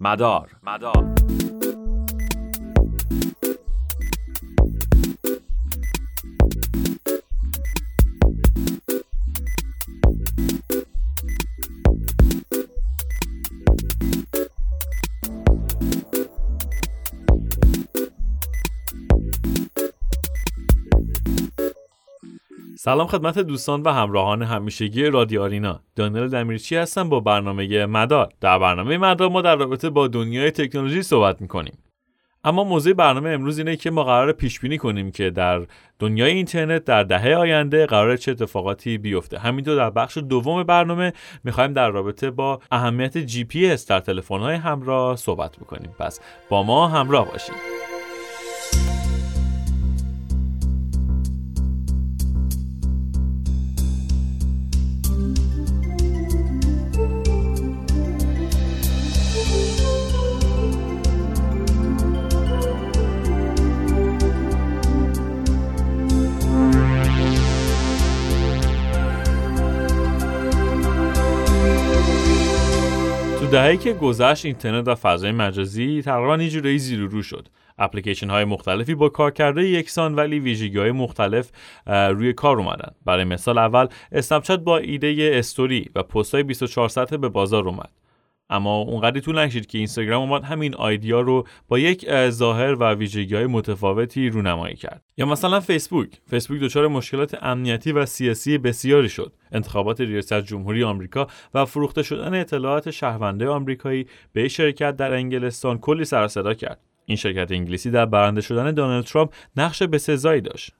مدار. 0.00 0.56
مدار. 0.62 1.37
سلام 22.88 23.06
خدمت 23.06 23.38
دوستان 23.38 23.82
و 23.82 23.92
همراهان 23.92 24.42
همیشگی 24.42 25.06
رادیو 25.06 25.42
آرینا. 25.42 25.80
دانیل 25.96 26.28
دمیرچی 26.28 26.76
هستم 26.76 27.08
با 27.08 27.20
برنامه 27.20 27.86
مدار. 27.86 28.28
در 28.40 28.58
برنامه 28.58 28.98
مدار 28.98 29.28
ما 29.28 29.42
در 29.42 29.56
رابطه 29.56 29.90
با 29.90 30.08
دنیای 30.08 30.50
تکنولوژی 30.50 31.02
صحبت 31.02 31.40
می‌کنیم. 31.40 31.78
اما 32.44 32.64
موضوع 32.64 32.92
برنامه 32.92 33.30
امروز 33.30 33.58
اینه 33.58 33.76
که 33.76 33.90
ما 33.90 34.04
قرار 34.04 34.32
پیش 34.32 34.60
بینی 34.60 34.78
کنیم 34.78 35.10
که 35.10 35.30
در 35.30 35.66
دنیای 35.98 36.32
اینترنت 36.32 36.84
در 36.84 37.02
دهه 37.02 37.34
آینده 37.34 37.86
قرار 37.86 38.16
چه 38.16 38.32
اتفاقاتی 38.32 38.98
بیفته. 38.98 39.38
همینطور 39.38 39.76
در 39.76 39.90
بخش 39.90 40.18
دوم 40.18 40.62
برنامه 40.62 41.12
می‌خوایم 41.44 41.72
در 41.72 41.90
رابطه 41.90 42.30
با 42.30 42.60
اهمیت 42.70 43.18
جی 43.18 43.44
پی 43.44 43.66
اس 43.66 43.86
در 43.86 44.00
تلفن 44.00 44.38
های 44.38 44.56
همراه 44.56 45.16
صحبت 45.16 45.56
بکنیم. 45.56 45.94
پس 45.98 46.20
با 46.48 46.62
ما 46.62 46.88
همراه 46.88 47.32
باشید. 47.32 47.77
دهه‌ای 73.50 73.76
که 73.76 73.92
گذشت 73.92 74.44
اینترنت 74.44 74.88
و 74.88 74.94
فضای 74.94 75.32
مجازی 75.32 76.02
تقریبا 76.02 76.42
یه 76.42 76.48
جورایی 76.50 76.78
زیر 76.78 77.00
رو 77.00 77.22
شد. 77.22 77.48
اپلیکیشن 77.78 78.30
های 78.30 78.44
مختلفی 78.44 78.94
با 78.94 79.08
کارکرده 79.08 79.68
یکسان 79.68 80.14
ولی 80.14 80.38
ویژگی 80.38 80.78
های 80.78 80.92
مختلف 80.92 81.50
روی 81.86 82.32
کار 82.32 82.58
اومدن. 82.58 82.92
برای 83.04 83.24
مثال 83.24 83.58
اول 83.58 83.86
اسنپچت 84.12 84.58
با 84.58 84.78
ایده 84.78 85.30
استوری 85.34 85.90
و 85.94 86.02
پست 86.02 86.34
های 86.34 86.42
24 86.42 86.88
ساعته 86.88 87.16
به 87.16 87.28
بازار 87.28 87.68
اومد. 87.68 87.90
اما 88.50 88.76
اونقدری 88.76 89.20
طول 89.20 89.38
نکشید 89.38 89.66
که 89.66 89.78
اینستاگرام 89.78 90.30
اومد 90.30 90.44
همین 90.44 90.74
آیدیا 90.74 91.20
رو 91.20 91.46
با 91.68 91.78
یک 91.78 92.28
ظاهر 92.30 92.74
و 92.74 92.94
ویژگی 92.94 93.34
های 93.34 93.46
متفاوتی 93.46 94.28
رونمایی 94.28 94.76
کرد. 94.76 95.02
یا 95.16 95.26
مثلا 95.26 95.60
فیسبوک. 95.60 96.08
فیسبوک 96.30 96.60
دچار 96.60 96.88
مشکلات 96.88 97.38
امنیتی 97.42 97.92
و 97.92 98.06
سیاسی 98.06 98.58
بسیاری 98.58 99.08
شد. 99.08 99.32
انتخابات 99.52 100.00
ریاست 100.00 100.40
جمهوری 100.40 100.84
آمریکا 100.84 101.26
و 101.54 101.64
فروخته 101.64 102.02
شدن 102.02 102.34
اطلاعات 102.34 102.90
شهرونده 102.90 103.48
آمریکایی 103.48 104.06
به 104.32 104.48
شرکت 104.48 104.96
در 104.96 105.12
انگلستان 105.12 105.78
کلی 105.78 106.04
سر 106.04 106.28
صدا 106.28 106.54
کرد. 106.54 106.80
این 107.06 107.16
شرکت 107.16 107.52
انگلیسی 107.52 107.90
در 107.90 108.06
برنده 108.06 108.40
شدن 108.40 108.70
دونالد 108.70 109.04
ترامپ 109.04 109.32
نقش 109.56 109.82
بسزایی 109.82 110.40
داشت. 110.40 110.72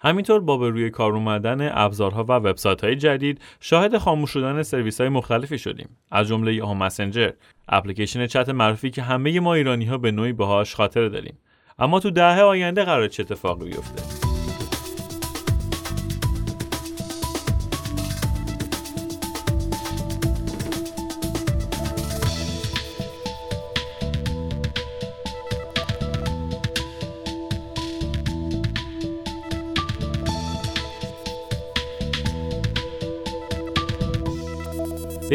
همینطور 0.00 0.40
با 0.40 0.56
به 0.56 0.70
روی 0.70 0.90
کار 0.90 1.12
اومدن 1.12 1.70
ابزارها 1.72 2.24
و 2.24 2.32
وبسایت 2.32 2.84
های 2.84 2.96
جدید 2.96 3.40
شاهد 3.60 3.98
خاموش 3.98 4.30
شدن 4.30 4.62
سرویس 4.62 5.00
های 5.00 5.10
مختلفی 5.10 5.58
شدیم. 5.58 5.88
از 6.10 6.28
جمله 6.28 6.54
یاهو 6.54 6.74
مسنجر 6.74 7.30
اپلیکیشن 7.68 8.26
چت 8.26 8.48
معروفی 8.48 8.90
که 8.90 9.02
همه 9.02 9.40
ما 9.40 9.54
ایرانی 9.54 9.84
ها 9.84 9.98
به 9.98 10.10
نوعی 10.10 10.32
باهاش 10.32 10.74
خاطر 10.74 11.08
داریم. 11.08 11.38
اما 11.78 12.00
تو 12.00 12.10
دهه 12.10 12.40
آینده 12.40 12.84
قرار 12.84 13.08
چه 13.08 13.22
اتفاقی 13.22 13.64
بیفته؟ 13.64 14.25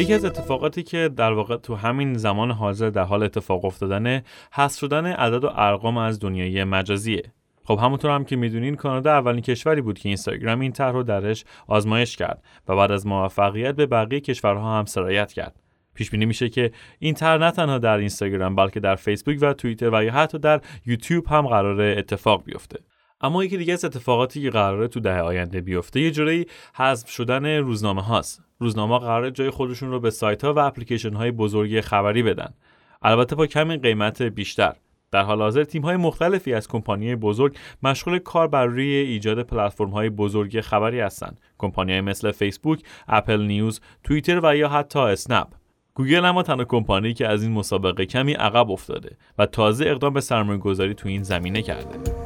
یکی 0.02 0.14
از 0.14 0.26
اتفاقاتی 0.26 0.84
که 0.84 1.10
در 1.16 1.32
واقع 1.32 1.58
تو 1.58 1.76
همین 1.76 2.14
زمان 2.14 2.52
حاضر 2.52 2.90
در 2.90 3.04
حال 3.04 3.24
اتفاق 3.24 3.66
افتادن 3.66 4.22
حذف 4.52 4.80
شدن 4.80 5.06
عدد 5.06 5.44
و 5.44 5.50
ارقام 5.56 5.98
از 5.98 6.20
دنیای 6.20 6.64
مجازیه. 6.64 7.24
خب 7.64 7.80
همونطور 7.82 8.12
هم 8.12 8.26
که 8.26 8.36
می‌دونین 8.36 8.76
کانادا 8.76 9.12
اولین 9.12 9.42
کشوری 9.42 9.82
بود 9.82 10.00
که 10.00 10.10
اینستاگرام 10.10 10.60
این 10.60 10.72
طرح 10.72 10.92
رو 10.92 11.04
درش 11.04 11.46
آزمایش 11.68 12.18
کرد 12.18 12.44
و 12.68 12.76
بعد 12.76 12.92
از 12.92 13.08
موفقیت 13.08 13.76
به 13.76 13.86
بقیه 13.86 14.20
کشورها 14.20 14.80
هم 14.80 14.86
سرایت 14.86 15.34
کرد. 15.34 15.60
پیش 15.94 16.12
بینی 16.12 16.26
میشه 16.26 16.50
که 16.50 16.72
این 17.00 17.14
طرح 17.14 17.38
نه 17.38 17.52
تنها 17.52 17.78
در 17.78 17.98
اینستاگرام 17.98 18.56
بلکه 18.56 18.80
در 18.80 18.96
فیسبوک 18.96 19.38
و 19.42 19.54
توییتر 19.54 19.90
و 19.94 20.04
یا 20.04 20.14
حتی 20.14 20.40
در 20.40 20.62
یوتیوب 20.86 21.28
هم 21.28 21.48
قرار 21.48 21.82
اتفاق 21.82 22.44
بیفته. 22.44 22.80
اما 23.22 23.44
یکی 23.44 23.58
دیگه 23.58 23.74
از 23.74 23.86
اتفاقاتی 23.86 24.42
که 24.42 24.50
قراره 24.50 24.88
تو 24.88 25.00
دهه 25.00 25.20
آینده 25.20 25.62
بیفته 25.62 26.00
یه 26.02 26.12
جوری 26.12 26.46
حذف 26.76 27.10
شدن 27.10 27.46
روزنامه 27.46 28.02
هاست 28.02 28.51
روزنامه 28.62 29.00
قراره 29.00 29.32
جای 29.32 29.50
خودشون 29.50 29.92
رو 29.92 30.00
به 30.00 30.10
سایت 30.10 30.44
ها 30.44 30.54
و 30.54 30.60
اپلیکیشن 30.60 31.14
های 31.14 31.32
بزرگ 31.32 31.82
خبری 31.82 32.24
بدن. 32.24 32.54
البته 33.02 33.36
با 33.36 33.48
کمی 33.48 33.78
قیمت 33.78 34.22
بیشتر. 34.22 34.76
در 35.12 35.22
حال 35.22 35.42
حاضر 35.42 35.64
تیم 35.64 35.82
های 35.82 35.96
مختلفی 35.96 36.54
از 36.54 36.68
کمپانی 36.68 37.16
بزرگ 37.16 37.58
مشغول 37.84 38.20
کار 38.20 38.48
بر 38.48 38.66
روی 38.66 38.94
ایجاد 38.94 39.42
پلتفرم 39.42 39.90
های 39.90 40.10
بزرگ 40.10 40.62
خبری 40.62 41.00
هستند. 41.00 41.42
کمپانی 41.58 42.02
مثل 42.02 42.32
فیسبوک، 42.32 42.84
Apple 43.08 43.42
News، 43.42 43.82
توییتر 44.04 44.40
و 44.44 44.56
یا 44.56 44.70
حتی 44.70 45.00
Snap 45.00 45.48
گوگل 45.94 46.26
اما 46.26 46.44
تنها 46.44 46.66
کمپانی 46.66 47.14
که 47.14 47.28
از 47.28 47.44
این 47.44 47.52
مسابقه 47.52 48.06
کمی 48.06 48.34
عقب 48.34 48.72
افتاده 48.72 49.18
و 49.38 49.46
تازه 49.46 49.86
اقدام 49.86 50.14
به 50.14 50.22
سرمایه 50.22 50.60
گذاری 50.60 50.94
تو 50.94 51.10
این 51.10 51.24
زمینه 51.24 51.62
کرده. 51.62 52.21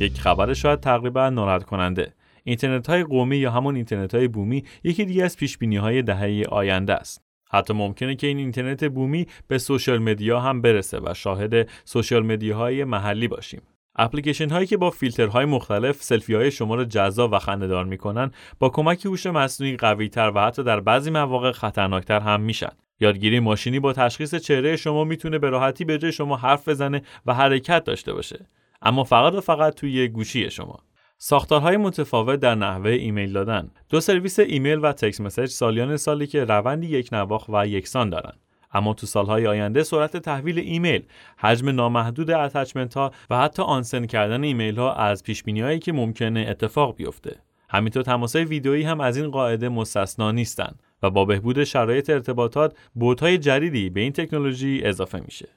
یک 0.00 0.20
خبر 0.20 0.54
شاید 0.54 0.80
تقریبا 0.80 1.30
ناراحت 1.30 1.64
کننده 1.64 2.14
اینترنت 2.44 2.86
های 2.86 3.04
قومی 3.04 3.36
یا 3.36 3.50
همون 3.50 3.76
اینترنت 3.76 4.14
های 4.14 4.28
بومی 4.28 4.64
یکی 4.84 5.04
دیگه 5.04 5.24
از 5.24 5.36
پیش 5.36 5.58
بینی 5.58 5.76
های 5.76 6.02
دهه 6.02 6.44
آینده 6.48 6.94
است. 6.94 7.22
حتی 7.50 7.74
ممکنه 7.74 8.16
که 8.16 8.26
این 8.26 8.38
اینترنت 8.38 8.84
بومی 8.84 9.26
به 9.48 9.58
social 9.58 9.98
media 9.98 10.40
هم 10.40 10.60
برسه 10.60 10.98
و 10.98 11.14
شاهد 11.14 11.68
social 11.84 12.26
media 12.26 12.67
های 12.67 12.84
محلی 12.84 13.28
باشیم. 13.28 13.62
اپلیکیشن 13.96 14.50
هایی 14.50 14.66
که 14.66 14.76
با 14.76 14.90
فیلترهای 14.90 15.44
مختلف 15.44 16.02
سلفی 16.02 16.34
های 16.34 16.50
شما 16.50 16.74
رو 16.74 16.84
جذاب 16.84 17.32
و 17.32 17.38
خندهدار 17.38 17.84
می‌کنن 17.84 18.30
با 18.58 18.68
کمک 18.68 19.06
هوش 19.06 19.26
مصنوعی 19.26 19.76
قوی 19.76 20.08
تر 20.08 20.32
و 20.34 20.40
حتی 20.40 20.62
در 20.62 20.80
بعضی 20.80 21.10
مواقع 21.10 21.52
خطرناکتر 21.52 22.20
هم 22.20 22.40
میشن. 22.40 22.72
یادگیری 23.00 23.40
ماشینی 23.40 23.80
با 23.80 23.92
تشخیص 23.92 24.34
چهره 24.34 24.76
شما 24.76 25.04
می‌تونه 25.04 25.38
به 25.38 25.50
راحتی 25.50 25.84
به 25.84 25.98
جای 25.98 26.12
شما 26.12 26.36
حرف 26.36 26.68
بزنه 26.68 27.02
و 27.26 27.34
حرکت 27.34 27.84
داشته 27.84 28.12
باشه. 28.12 28.46
اما 28.82 29.04
فقط 29.04 29.34
و 29.34 29.40
فقط 29.40 29.74
توی 29.74 30.08
گوشی 30.08 30.50
شما 30.50 30.78
ساختارهای 31.18 31.76
متفاوت 31.76 32.40
در 32.40 32.54
نحوه 32.54 32.90
ایمیل 32.90 33.32
دادن 33.32 33.70
دو 33.90 34.00
سرویس 34.00 34.38
ایمیل 34.38 34.78
و 34.82 34.92
text 34.92 35.20
message 35.20 35.46
سالیان 35.46 35.96
ساله 35.96 36.26
که 36.26 36.44
روندی 36.44 36.86
یکنواخت 36.86 37.48
و 37.48 37.66
یکسان 37.66 38.10
دارند 38.10 38.40
اما 38.72 38.94
تو 38.94 39.06
سالهای 39.06 39.46
آینده 39.46 39.82
سرعت 39.82 40.16
تحویل 40.16 40.58
ایمیل، 40.58 41.02
حجم 41.38 41.68
نامحدود 41.68 42.30
attachment 42.30 42.94
ها 42.94 43.12
و 43.30 43.38
حتی 43.38 43.62
unsend 43.62 44.06
کردن 44.06 44.44
ایمیل 44.44 44.78
ها 44.78 44.94
از 44.94 45.22
پیش‌بینی 45.22 45.42
هایی 45.48 45.78
که 45.78 45.92
ممکنه 45.92 46.46
اتفاق 46.48 46.96
بیفته. 46.96 47.36
همینطور 47.70 48.02
تماسهای 48.02 48.44
ویدئویی 48.44 48.82
هم 48.82 49.00
از 49.00 49.16
این 49.16 49.30
قاعده 49.30 49.68
مستثنا 49.68 50.30
نیستند 50.30 50.82
و 51.02 51.10
با 51.10 51.24
بهبود 51.24 51.64
شرایط 51.64 52.10
ارتباطات 52.10 52.76
بوتهای 52.94 53.38
جدیدی 53.38 53.90
به 53.90 54.00
این 54.00 54.12
تکنولوژی 54.12 54.80
اضافه 54.84 55.20
میشه. 55.20 55.48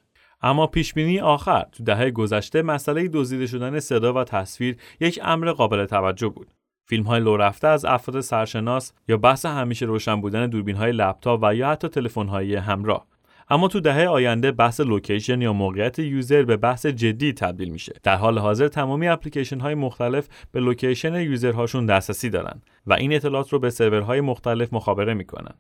اما 0.42 0.68
پیشبینی 0.68 1.20
آخر 1.20 1.66
تو 1.72 1.84
دهه 1.84 2.12
گذشته 2.12 2.62
مسئله 2.62 3.08
دزدیده 3.14 3.48
شدن 3.48 3.80
صدا 3.80 4.14
و 4.14 4.24
تصویر 4.24 4.78
یک 5.00 5.20
امر 5.24 5.52
قابل 5.52 5.86
توجه 5.86 6.28
بود. 6.28 6.48
فیلم 6.86 7.04
های 7.04 7.20
لو 7.20 7.38
رفته 7.38 7.68
از 7.68 7.86
افراد 7.86 8.22
سرشناس 8.22 8.94
یا 9.08 9.18
بحث 9.18 9.46
همیشه 9.46 9.86
روشن 9.86 10.22
بودن 10.22 10.48
دوربین 10.48 10.76
های 10.76 10.92
لپتاپ 10.92 11.40
و 11.44 11.56
یا 11.56 11.70
حتی 11.70 11.88
تلفن 11.88 12.28
های 12.28 12.56
همراه. 12.56 13.06
اما 13.50 13.68
تو 13.68 13.80
دهه 13.80 14.08
آینده 14.08 14.52
بحث 14.52 14.80
location 14.80 15.42
یا 15.42 15.54
موقعیت 15.54 16.00
user 16.00 16.44
به 16.44 16.58
بحث 16.58 16.86
جدی 16.86 17.34
تبدیل 17.34 17.70
میشه. 17.70 17.94
در 18.04 18.16
حال 18.16 18.38
حاضر 18.38 18.68
تمامی 18.68 19.08
اپلیکیشن 19.08 19.60
های 19.60 19.76
مختلف 19.76 20.28
به 20.52 20.60
location 20.60 21.16
user 21.16 21.47
هاشون 21.47 21.86
دسترسی 21.86 22.30
دارن 22.30 22.62
و 22.88 22.94
این 22.94 23.14
اطلاعات 23.14 23.54
رو 23.54 23.60
به 23.60 23.70
سرورهای 23.70 24.22
مختلف 24.22 24.74
مخابره 24.74 25.14
می‌کنن. 25.14 25.54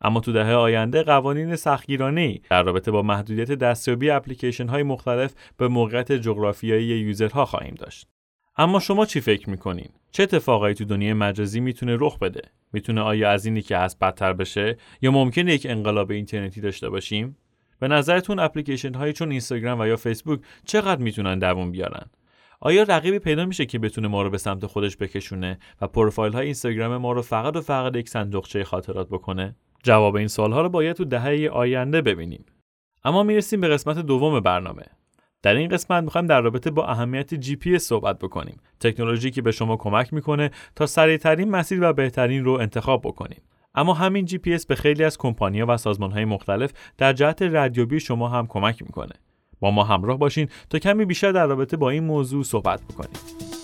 اما 0.00 0.20
تو 0.20 0.32
دهه 0.32 0.52
آینده 0.52 1.02
قوانین 1.02 1.56
سختگیرانه 1.56 2.40
در 2.50 2.62
رابطه 2.62 2.90
با 2.90 3.02
محدودیت 3.02 3.52
دستیابی 3.52 4.10
اپلیکیشن 4.10 4.68
های 4.68 4.82
مختلف 4.82 5.34
به 5.56 5.68
موقعیت 5.68 6.12
جغرافیایی 6.12 6.86
یوزرها 6.86 7.44
خواهیم 7.44 7.74
داشت 7.74 8.08
اما 8.56 8.80
شما 8.80 9.06
چی 9.06 9.20
فکر 9.20 9.50
می‌کنین؟ 9.50 9.88
چه 10.10 10.22
اتفاقایی 10.22 10.74
تو 10.74 10.84
دنیای 10.84 11.12
مجازی 11.12 11.60
می‌تونه 11.60 11.96
رخ 12.00 12.18
بده؟ 12.18 12.42
می‌تونه 12.72 13.00
آیا 13.00 13.30
از 13.30 13.46
اینی 13.46 13.62
که 13.62 13.76
هست 13.76 13.98
بدتر 13.98 14.32
بشه 14.32 14.76
یا 15.02 15.10
ممکنه 15.10 15.54
یک 15.54 15.66
انقلاب 15.70 16.10
اینترنتی 16.10 16.60
داشته 16.60 16.90
باشیم؟ 16.90 17.36
به 17.78 17.88
نظرتون 17.88 18.38
اپلیکیشن 18.38 18.94
هایی 18.94 19.12
چون 19.12 19.30
اینستاگرام 19.30 19.80
و 19.80 19.86
یا 19.86 19.96
فیسبوک 19.96 20.40
چقدر 20.64 21.02
می‌تونن 21.02 21.38
دووم 21.38 21.70
بیارن؟ 21.70 22.06
آیا 22.60 22.82
رقیبی 22.82 23.18
پیدا 23.18 23.44
میشه 23.44 23.66
که 23.66 23.78
بتونه 23.78 24.08
ما 24.08 24.22
رو 24.22 24.30
به 24.30 24.38
سمت 24.38 24.66
خودش 24.66 24.96
بکشونه 24.96 25.58
و 25.80 25.86
پروفایل 25.86 26.32
های 26.32 26.44
اینستاگرام 26.44 26.96
ما 26.96 27.12
رو 27.12 27.22
فقط 27.22 27.56
و 27.56 27.60
فقط 27.60 27.96
یک 27.96 28.08
صندوقچه 28.08 28.64
خاطرات 28.64 29.08
بکنه؟ 29.08 29.54
جواب 29.82 30.16
این 30.16 30.28
سوال 30.28 30.52
ها 30.52 30.62
رو 30.62 30.68
باید 30.68 30.96
تو 30.96 31.04
دهه 31.04 31.48
آینده 31.52 32.02
ببینیم. 32.02 32.44
اما 33.04 33.22
می‌رسیم 33.22 33.60
به 33.60 33.68
قسمت 33.68 33.98
دوم 33.98 34.40
برنامه. 34.40 34.82
در 35.42 35.54
این 35.54 35.68
قسمت 35.68 36.04
می‌خوایم 36.04 36.26
در 36.26 36.40
رابطه 36.40 36.70
با 36.70 36.86
اهمیت 36.86 37.34
جی 37.34 37.56
پی 37.56 37.78
صحبت 37.78 38.18
بکنیم. 38.18 38.60
تکنولوژی 38.80 39.30
که 39.30 39.42
به 39.42 39.52
شما 39.52 39.76
کمک 39.76 40.12
می‌کنه 40.12 40.50
تا 40.76 40.86
سریعترین 40.86 41.50
مسیر 41.50 41.78
و 41.82 41.92
بهترین 41.92 42.44
رو 42.44 42.52
انتخاب 42.52 43.00
بکنیم. 43.02 43.42
اما 43.74 43.94
همین 43.94 44.24
جی 44.24 44.38
پی 44.38 44.58
به 44.68 44.74
خیلی 44.74 45.04
از 45.04 45.18
کمپانی‌ها 45.18 45.66
و 45.68 45.76
سازمان‌های 45.76 46.24
مختلف 46.24 46.72
در 46.98 47.12
جهت 47.12 47.42
ردیابی 47.42 48.00
شما 48.00 48.28
هم 48.28 48.46
کمک 48.46 48.82
می‌کنه. 48.82 49.14
با 49.60 49.70
ما 49.70 49.84
همراه 49.84 50.18
باشین 50.18 50.48
تا 50.70 50.78
کمی 50.78 51.04
بیشتر 51.04 51.32
در 51.32 51.46
رابطه 51.46 51.76
با 51.76 51.90
این 51.90 52.04
موضوع 52.04 52.42
صحبت 52.42 52.80
بکنیم. 52.82 53.59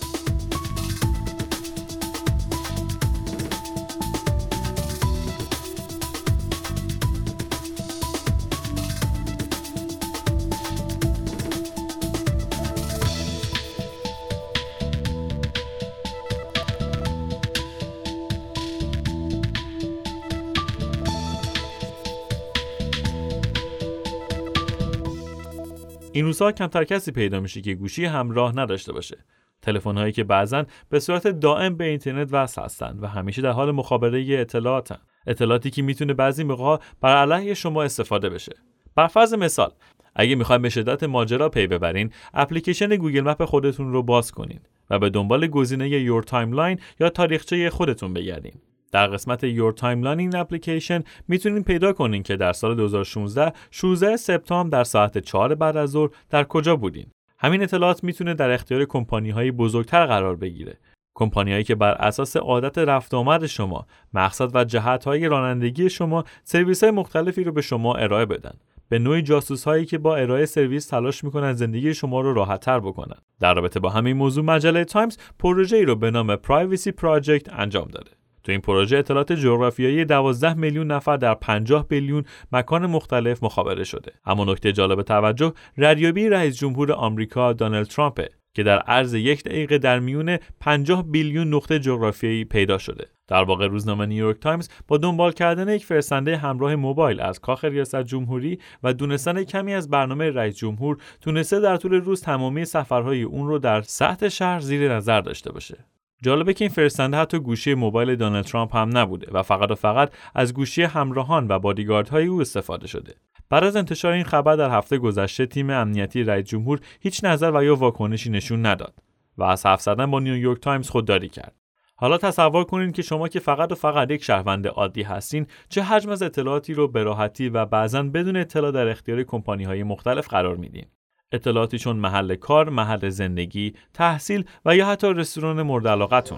این 26.17 26.25
روزها 26.25 26.51
کمتر 26.51 26.83
کسی 26.83 27.11
پیدا 27.11 27.39
میشه 27.39 27.61
که 27.61 27.73
گوشی 27.73 28.05
همراه 28.05 28.57
نداشته 28.57 28.93
باشه. 28.93 29.17
تلفن 29.61 29.97
هایی 29.97 30.11
که 30.11 30.23
بعضا 30.23 30.65
به 30.89 30.99
صورت 30.99 31.27
دائم 31.27 31.75
به 31.75 31.85
اینترنت 31.85 32.29
وصل 32.31 32.61
هستند 32.61 33.03
و 33.03 33.07
همیشه 33.07 33.41
در 33.41 33.51
حال 33.51 33.71
مخابره 33.71 34.25
اطلاعاتن. 34.29 34.97
اطلاعاتی 35.27 35.69
که 35.69 35.81
می‌تونه 35.81 36.13
بعضی 36.13 36.43
موقع 36.43 36.77
بر 37.01 37.15
علیه 37.17 37.53
شما 37.53 37.83
استفاده 37.83 38.29
بشه. 38.29 38.55
بر 38.95 39.07
فرض 39.07 39.33
مثال 39.33 39.71
اگه 40.15 40.35
می‌خوایم 40.35 40.61
به 40.61 40.69
شدت 40.69 41.03
ماجرا 41.03 41.49
پی 41.49 41.67
ببرین 41.67 42.11
اپلیکیشن 42.33 42.95
Google 42.95 43.21
Map 43.21 43.45
خودتون 43.45 43.91
رو 43.91 44.03
باز 44.03 44.31
کنین 44.31 44.59
و 44.89 44.99
به 44.99 45.09
دنبال 45.09 45.47
گزینه 45.47 45.89
Your 45.89 46.23
Timeline 46.23 46.79
یا 46.99 47.09
تاریخچه 47.09 47.69
خودتون 47.69 48.13
بگردین. 48.13 48.61
در 48.91 49.07
قسمت 49.07 49.55
Your 49.55 49.79
Timeline 49.79 50.17
این 50.17 50.35
اپلیکیشن 50.35 51.03
می‌تونین 51.27 51.63
پیدا 51.63 51.93
کنین 51.93 52.23
که 52.23 52.35
در 52.35 52.53
سال 52.53 52.75
2016 52.75 53.53
16 53.71 54.17
سپتامبر 54.17 54.77
در 54.77 54.83
ساعت 54.83 55.17
4 55.17 55.55
بعد 55.55 55.77
از 55.77 55.89
ظهر 55.89 56.09
در 56.29 56.43
کجا 56.43 56.75
بودین. 56.75 57.05
همین 57.39 57.63
اطلاعات 57.63 58.03
می‌تونه 58.03 58.33
در 58.33 58.51
اختیار 58.51 58.85
کمپانی 58.85 59.29
های 59.29 59.51
بزرگتر 59.51 60.05
قرار 60.05 60.35
بگیره. 60.35 60.77
کمپانی 61.15 61.51
هایی 61.51 61.63
که 61.63 61.75
بر 61.75 61.91
اساس 61.91 62.37
عادت 62.37 62.77
رفت 62.77 63.13
آمد 63.13 63.45
شما، 63.45 63.87
مقصد 64.13 64.55
و 64.55 64.63
جهت 64.63 65.05
های 65.05 65.27
رانندگی 65.27 65.89
شما 65.89 66.23
سرویس 66.43 66.83
های 66.83 66.91
مختلفی 66.91 67.43
رو 67.43 67.51
به 67.51 67.61
شما 67.61 67.95
ارائه 67.95 68.25
بدن. 68.25 68.53
به 68.89 68.99
نوعی 68.99 69.21
جاسوس 69.21 69.63
هایی 69.63 69.85
که 69.85 69.97
با 69.97 70.15
ارائه 70.15 70.45
سرویس 70.45 70.87
تلاش 70.87 71.23
می‌کنن 71.23 71.53
زندگی 71.53 71.93
شما 71.93 72.21
رو 72.21 72.33
راحت 72.33 72.59
تر 72.59 72.79
بکنن. 72.79 73.17
در 73.39 73.53
رابطه 73.53 73.79
با 73.79 73.89
همین 73.89 74.17
موضوع 74.17 74.43
مجله 74.43 74.85
تایمز 74.85 75.17
پروژه 75.39 75.77
ای 75.77 75.85
رو 75.85 75.95
به 75.95 76.11
نام 76.11 76.35
Privacy 76.35 76.91
Project 77.01 77.49
انجام 77.51 77.87
داده. 77.87 78.11
تو 78.47 78.51
این 78.51 78.61
پروژه 78.61 78.97
اطلاعات 78.97 79.33
جغرافیایی 79.33 80.05
12 80.05 80.53
میلیون 80.53 80.91
نفر 80.91 81.17
در 81.17 81.33
50 81.33 81.87
billion 81.87 82.23
مکان 82.51 82.85
مختلف 82.85 83.43
مخابره 83.43 83.83
شده. 83.83 84.11
اما 84.25 84.45
نکته 84.45 84.71
جالب 84.71 85.01
توجه 85.01 85.53
ردیابی 85.77 86.29
رئیس 86.29 86.57
جمهور 86.57 86.91
آمریکا 86.91 87.53
دونالد 87.53 87.87
ترامپه 87.87 88.29
که 88.53 88.63
در 88.63 88.79
عرض 88.79 89.13
یک 89.13 89.43
دقیقه 89.43 89.77
در 89.77 89.99
میون 89.99 90.37
50 90.59 91.03
بیلیون 91.11 91.53
نقطه 91.53 91.79
جغرافیایی 91.79 92.45
پیدا 92.45 92.77
شده. 92.77 93.07
در 93.27 93.43
واقع 93.43 93.67
روزنامه 93.67 94.05
نیویورک 94.05 94.39
تایمز 94.39 94.69
با 94.87 94.97
دنبال 94.97 95.31
کردن 95.31 95.69
یک 95.69 95.85
فرستنده 95.85 96.37
همراه 96.37 96.75
موبایل 96.75 97.19
از 97.19 97.39
کاخ 97.39 97.65
ریاست 97.65 98.03
جمهوری 98.03 98.59
و 98.83 98.93
دونستن 98.93 99.43
کمی 99.43 99.73
از 99.73 99.89
برنامه 99.89 100.31
رئیس 100.31 100.57
جمهور 100.57 100.97
تونسته 101.21 101.59
در 101.59 101.77
طول 101.77 101.93
روز 101.93 102.21
تمامی 102.21 102.65
سفرهای 102.65 103.23
اون 103.23 103.47
رو 103.47 103.59
در 103.59 103.81
سطح 103.81 104.27
شهر 104.29 104.59
زیر 104.59 104.93
نظر 104.93 105.21
داشته 105.21 105.51
باشه. 105.51 105.96
جالبه 106.23 106.53
که 106.53 106.65
این 106.65 106.73
فرستنده 106.73 107.17
حتی 107.17 107.39
گوشی 107.39 107.73
موبایل 107.73 108.15
دونالد 108.15 108.45
ترامپ 108.45 108.75
هم 108.75 108.97
نبوده 108.97 109.27
و 109.31 109.43
فقط 109.43 109.71
و 109.71 109.75
فقط 109.75 110.11
از 110.35 110.53
گوشی 110.53 110.83
همراهان 110.83 111.47
و 111.49 111.59
بادیگاردهای 111.59 112.25
او 112.25 112.41
استفاده 112.41 112.87
شده. 112.87 113.15
بعد 113.49 113.63
از 113.63 113.75
انتشار 113.75 114.13
این 114.13 114.23
خبر 114.23 114.55
در 114.55 114.69
هفته 114.69 114.97
گذشته 114.97 115.45
تیم 115.45 115.69
امنیتی 115.69 116.23
رئیس 116.23 116.45
جمهور 116.45 116.79
هیچ 116.99 117.23
نظر 117.23 117.51
و 117.51 117.63
یا 117.63 117.75
واکنشی 117.75 118.29
نشون 118.29 118.65
نداد 118.65 118.93
و 119.37 119.43
از 119.43 119.65
حرف 119.65 119.81
زدن 119.81 120.11
با 120.11 120.19
نیویورک 120.19 120.61
تایمز 120.61 120.89
خودداری 120.89 121.29
کرد. 121.29 121.55
حالا 121.95 122.17
تصور 122.17 122.63
کنید 122.63 122.95
که 122.95 123.01
شما 123.01 123.27
که 123.27 123.39
فقط 123.39 123.71
و 123.71 123.75
فقط 123.75 124.11
یک 124.11 124.23
شهروند 124.23 124.67
عادی 124.67 125.03
هستین 125.03 125.47
چه 125.69 125.83
حجم 125.83 126.09
از 126.09 126.21
اطلاعاتی 126.21 126.73
رو 126.73 126.87
به 126.87 127.03
راحتی 127.03 127.49
و 127.49 127.65
بعضا 127.65 128.03
بدون 128.03 128.37
اطلاع 128.37 128.71
در 128.71 128.87
اختیار 128.87 129.23
کمپانی 129.23 129.63
های 129.63 129.83
مختلف 129.83 130.27
قرار 130.27 130.55
میدین. 130.55 130.85
اطلاعاتی 131.31 131.79
چون 131.79 131.95
محل 131.95 132.35
کار، 132.35 132.69
محل 132.69 133.09
زندگی، 133.09 133.73
تحصیل 133.93 134.43
و 134.65 134.75
یا 134.75 134.87
حتی 134.87 135.13
رستوران 135.13 135.61
مورد 135.61 135.87
علاقتون. 135.87 136.37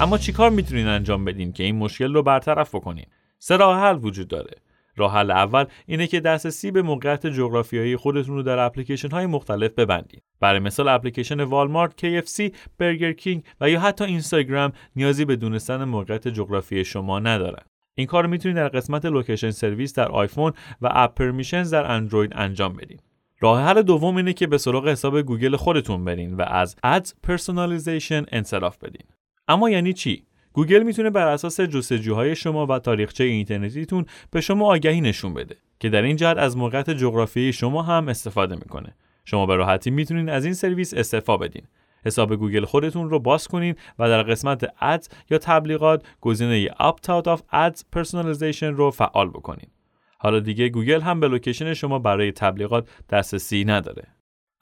اما 0.00 0.18
چیکار 0.18 0.50
می‌تونین 0.50 0.86
انجام 0.86 1.24
بدین 1.24 1.52
که 1.52 1.64
این 1.64 1.76
مشکل 1.76 2.14
رو 2.14 2.22
برطرف 2.22 2.74
بکنین؟ 2.74 3.06
حل 3.50 3.98
وجود 4.02 4.28
داره. 4.28 4.56
راه 4.96 5.12
حل 5.12 5.30
اول 5.30 5.64
اینه 5.86 6.06
که 6.06 6.20
دسترسی 6.20 6.70
به 6.70 6.82
موقعیت 6.82 7.26
جغرافیایی 7.26 7.96
خودتون 7.96 8.34
رو 8.34 8.42
در 8.42 8.58
اپلیکیشن 8.58 9.10
های 9.10 9.26
مختلف 9.26 9.70
ببندید. 9.70 10.22
برای 10.40 10.60
مثال 10.60 10.88
اپلیکیشن 10.88 11.40
والمارت، 11.40 11.92
KFC، 12.00 12.54
برگر 12.78 13.12
کینگ 13.12 13.44
و 13.60 13.70
یا 13.70 13.80
حتی 13.80 14.04
اینستاگرام 14.04 14.72
نیازی 14.96 15.24
به 15.24 15.36
دونستن 15.36 15.84
موقعیت 15.84 16.28
جغرافیایی 16.28 16.84
شما 16.84 17.18
ندارن. 17.18 17.64
این 17.94 18.06
کار 18.06 18.26
می‌تونید 18.26 18.56
در 18.56 18.68
قسمت 18.68 19.04
location 19.04 19.50
service 19.50 19.94
در 19.94 20.08
آیفون 20.08 20.52
و 20.82 20.88
app 20.92 21.14
permissions 21.14 21.74
در 21.74 21.92
اندروید 21.92 22.32
انجام 22.34 22.76
بدین. 22.76 22.98
راه 23.40 23.62
حل 23.62 23.82
دوم 23.82 24.16
اینه 24.16 24.32
که 24.32 24.46
به 24.46 24.58
سراغ 24.58 24.88
حساب 24.88 25.22
گوگل 25.22 25.56
خودتون 25.56 26.04
برین 26.04 26.34
و 26.34 26.42
از 26.42 26.76
Ads 26.86 27.08
Personalization 27.28 28.24
انصراف 28.32 28.78
بدین. 28.78 29.06
اما 29.48 29.70
یعنی 29.70 29.92
چی؟ 29.92 30.24
گوگل 30.54 30.82
می‌تونه 30.82 31.10
بر 31.10 31.28
اساس 31.28 31.60
جستجوهای 31.60 32.36
شما 32.36 32.66
و 32.66 32.78
تاریخچه 32.78 33.24
اینترنتیتون 33.24 34.06
به 34.30 34.40
شما 34.40 34.66
آگهی 34.66 35.00
نشون 35.00 35.34
بده 35.34 35.56
که 35.80 35.88
در 35.88 36.02
این 36.02 36.16
جهت 36.16 36.36
از 36.36 36.56
موقعیت 36.56 36.90
جغرافیایی 36.90 37.52
شما 37.52 37.82
هم 37.82 38.08
استفاده 38.08 38.54
می‌کنه. 38.54 38.96
شما 39.24 39.46
به 39.46 39.56
راحتی 39.56 39.90
می‌تونید 39.90 40.28
از 40.28 40.44
این 40.44 40.54
سرویس 40.54 40.94
استعفا 40.94 41.48
بدین. 41.48 41.62
حساب 42.04 42.36
گوگل 42.36 42.64
خودتون 42.64 43.10
رو 43.10 43.18
باز 43.18 43.48
کنین 43.48 43.74
و 43.98 44.08
در 44.08 44.22
قسمت 44.22 44.74
ads 44.80 45.08
یا 45.30 45.38
تبلیغات 45.38 46.02
گزینه 46.20 46.68
opt 46.68 47.06
out 47.06 47.26
of 47.26 47.38
ads 47.38 47.80
personalization 47.96 48.62
رو 48.62 48.90
فعال 48.90 49.28
بکنین. 49.28 49.70
حالا 50.18 50.40
دیگه 50.40 50.68
گوگل 50.68 51.00
هم 51.00 51.20
به 51.20 51.28
location 51.28 51.74
شما 51.74 51.98
برای 51.98 52.32
تبلیغات 52.32 52.88
دسترسی 53.10 53.64
نداره. 53.64 54.06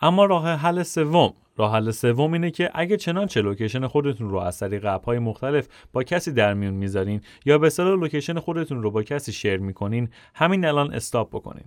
اما 0.00 0.24
راه 0.24 0.48
حل 0.48 0.82
سوم 0.82 1.34
راه 1.56 1.72
حل 1.72 1.90
سوم 1.90 2.32
اینه 2.32 2.50
که 2.50 2.70
اگه 2.74 2.96
چنانچه 2.96 3.42
location 3.42 3.86
خودتون 3.86 4.30
رو 4.30 4.38
از 4.38 4.58
طریق 4.58 4.84
app 4.84 5.05
های 5.05 5.18
مختلف 5.18 5.68
با 5.92 6.02
کسی 6.02 6.32
در 6.32 6.54
میون 6.54 6.74
می‌ذارین 6.74 7.20
یا 7.44 7.58
به 7.58 7.66
اصطلاح 7.66 8.00
location 8.00 8.38
خودتون 8.38 8.82
رو 8.82 8.90
با 8.90 9.02
کسی 9.02 9.32
share 9.32 9.56
می‌کنین 9.56 10.08
همین 10.34 10.64
الان 10.64 10.94
stop 10.94 11.28
بکنین. 11.30 11.64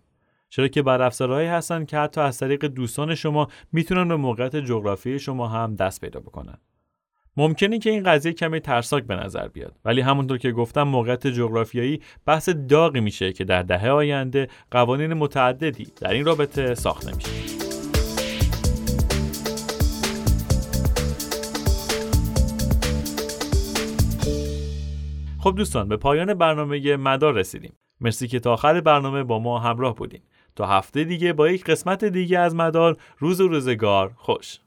چرا 0.49 0.67
که 0.67 0.81
نرم 0.81 1.01
افزارهایی 1.01 1.47
هستن 1.47 1.85
که 1.85 1.97
حتی 1.97 2.21
از 2.21 2.37
طریق 2.37 2.65
دوستان 2.65 3.15
شما 3.15 3.47
می‌تونن 3.71 4.07
به 4.07 4.15
موقعیت 4.15 4.55
جغرافی 4.55 5.19
شما 5.19 5.47
هم 5.47 5.75
دست 5.75 6.01
پیدا 6.01 6.19
بکنن. 6.19 6.57
ممکنه 7.37 7.79
که 7.79 7.89
این 7.89 8.03
قضیه 8.03 8.33
کمی 8.33 8.59
ترسناک 8.59 9.03
به 9.03 9.15
نظر 9.15 9.47
بیاد 9.47 9.75
ولی 9.85 10.01
همونطور 10.01 10.37
که 10.37 10.51
گفتم 10.51 10.83
موقعیت 10.83 11.27
جغرافیایی 11.27 12.01
بحث 12.25 12.49
داغی 12.49 12.99
میشه 12.99 13.33
که 13.33 13.43
در 13.43 13.61
دهه 13.61 13.89
آینده 13.89 14.47
قوانین 14.71 15.13
متعددی 15.13 15.87
در 16.01 16.13
این 16.13 16.25
رابطه 16.25 16.75
ساخته 16.75 17.15
میشه. 17.15 17.44
خب 25.45 25.55
دوستان 25.55 25.87
به 25.87 25.97
پایان 25.97 26.33
برنامه 26.33 26.97
مدار 26.97 27.33
رسیدیم. 27.33 27.73
مرسی 28.01 28.27
که 28.27 28.39
تا 28.39 28.53
آخر 28.53 28.81
برنامه 28.81 29.23
با 29.23 29.39
ما 29.39 29.59
همراه 29.59 29.95
بودین. 29.95 30.21
تا 30.55 30.65
هفته 30.65 31.03
دیگه 31.03 31.33
با 31.33 31.49
یک 31.49 31.63
قسمت 31.63 32.05
دیگه 32.05 32.39
از 32.39 32.55
مدار 32.55 32.97
روز 33.19 33.41
و 33.41 33.47
روزگار 33.47 34.11
خوش. 34.15 34.59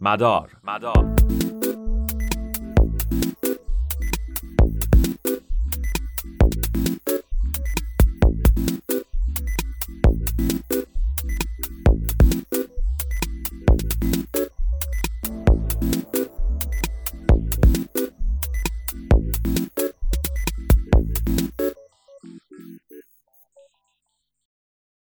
مدار 0.00 0.50
مدار. 0.64 1.14